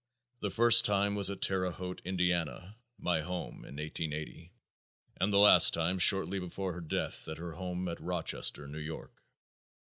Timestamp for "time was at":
0.83-1.41